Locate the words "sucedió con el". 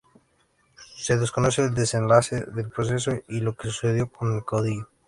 3.67-4.43